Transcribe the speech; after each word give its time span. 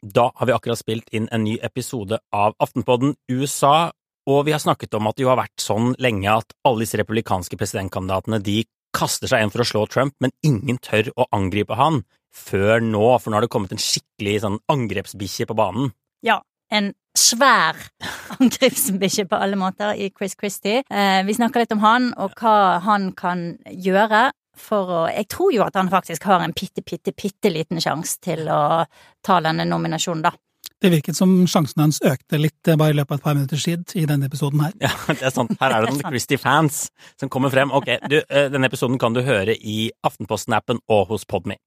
Da 0.00 0.30
har 0.34 0.48
vi 0.48 0.52
akkurat 0.54 0.80
spilt 0.80 1.10
inn 1.12 1.28
en 1.28 1.44
ny 1.44 1.58
episode 1.60 2.18
av 2.32 2.54
Aftenpodden 2.62 3.14
USA, 3.28 3.90
og 4.30 4.46
vi 4.46 4.54
har 4.54 4.62
snakket 4.62 4.94
om 4.96 5.08
at 5.10 5.18
det 5.18 5.26
jo 5.26 5.32
har 5.32 5.40
vært 5.42 5.60
sånn 5.60 5.92
lenge 6.00 6.32
at 6.32 6.54
alle 6.64 6.86
disse 6.86 6.96
republikanske 7.00 7.58
presidentkandidatene 7.60 8.40
de 8.44 8.62
kaster 8.96 9.28
seg 9.30 9.44
inn 9.44 9.52
for 9.52 9.62
å 9.62 9.68
slå 9.68 9.84
Trump, 9.92 10.16
men 10.20 10.32
ingen 10.46 10.80
tør 10.82 11.12
å 11.20 11.28
angripe 11.36 11.76
han 11.76 12.02
før 12.32 12.80
nå, 12.80 13.04
for 13.20 13.28
nå 13.28 13.38
har 13.38 13.44
det 13.44 13.52
kommet 13.52 13.74
en 13.74 13.82
skikkelig 13.82 14.40
sånn 14.46 14.58
angrepsbikkje 14.72 15.50
på 15.50 15.58
banen. 15.58 15.92
Ja, 16.24 16.40
en 16.72 16.94
svær 17.18 17.76
angrepsbikkje 18.40 19.26
på 19.28 19.36
alle 19.36 19.58
måter 19.60 19.98
i 19.98 20.08
Chris 20.16 20.36
Christie. 20.38 20.84
Eh, 20.88 21.20
vi 21.26 21.36
snakker 21.36 21.64
litt 21.64 21.74
om 21.76 21.84
han 21.84 22.12
og 22.16 22.38
hva 22.40 22.80
han 22.86 23.10
kan 23.18 23.50
gjøre 23.68 24.30
for 24.60 24.92
å 24.92 25.00
Jeg 25.10 25.28
tror 25.32 25.54
jo 25.54 25.64
at 25.64 25.78
han 25.78 25.90
faktisk 25.92 26.26
har 26.28 26.44
en 26.44 26.54
bitte, 26.56 26.84
bitte, 26.86 27.14
bitte 27.16 27.52
liten 27.52 27.80
sjanse 27.82 28.20
til 28.22 28.46
å 28.52 28.84
ta 29.24 29.40
denne 29.44 29.66
nominasjonen, 29.68 30.22
da. 30.28 30.34
Det 30.80 30.88
virket 30.88 31.16
som 31.16 31.32
sjansen 31.48 31.82
hans 31.82 31.98
økte 32.00 32.38
litt 32.40 32.68
eh, 32.68 32.76
bare 32.80 32.94
i 32.94 32.96
løpet 32.96 33.12
av 33.12 33.18
et 33.18 33.24
par 33.24 33.36
minutters 33.36 33.64
tid 33.66 33.92
i 34.00 34.06
denne 34.08 34.30
episoden 34.30 34.62
her. 34.64 34.76
Ja, 34.86 34.92
det 35.10 35.26
er 35.28 35.34
sant. 35.34 35.52
Her 35.60 35.76
er 35.76 35.84
det 35.84 35.92
noen 35.92 36.06
Christie-fans 36.06 36.86
som 37.20 37.32
kommer 37.32 37.52
frem. 37.52 37.72
Ok, 37.76 37.90
du, 38.08 38.16
eh, 38.22 38.46
denne 38.52 38.70
episoden 38.70 38.96
kan 39.00 39.16
du 39.16 39.20
høre 39.26 39.56
i 39.56 39.90
Aftenposten-appen 40.08 40.80
og 40.88 41.10
hos 41.12 41.28
Podme. 41.28 41.58